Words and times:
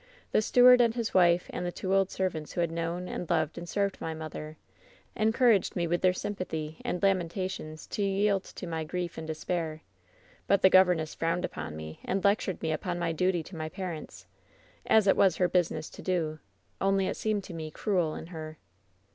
The 0.31 0.41
steward 0.41 0.81
and 0.81 0.95
his 0.95 1.13
wife 1.13 1.45
and 1.51 1.63
the 1.63 1.71
two 1.71 1.93
old 1.93 2.09
servants 2.09 2.53
who 2.53 2.61
had 2.61 2.71
known 2.71 3.07
and 3.07 3.29
loved 3.29 3.55
and 3.55 3.69
served 3.69 4.01
my 4.01 4.15
mother, 4.15 4.57
encouraged 5.15 5.75
me 5.75 5.85
with 5.85 6.01
their 6.01 6.11
sympathy 6.11 6.81
and 6.83 7.03
lamentations 7.03 7.85
to 7.89 8.01
yield 8.01 8.43
to 8.45 8.65
my 8.65 8.83
grief 8.83 9.19
and 9.19 9.27
despair; 9.27 9.83
but 10.47 10.63
the 10.63 10.71
governess 10.71 11.13
frowned 11.13 11.45
upon 11.45 11.75
me 11.75 11.99
and 12.03 12.23
lectured 12.23 12.63
me 12.63 12.71
upon 12.71 12.97
my 12.97 13.11
duty 13.11 13.43
to 13.43 13.55
my 13.55 13.69
parents, 13.69 14.25
as 14.87 15.05
it 15.05 15.15
wa» 15.15 15.29
her 15.37 15.47
business 15.47 15.87
to 15.91 16.01
do— 16.01 16.39
only 16.81 17.05
it 17.05 17.15
seemed 17.15 17.43
to 17.43 17.53
me 17.53 17.69
cruel 17.69 18.15
in 18.15 18.25
her. 18.25 18.57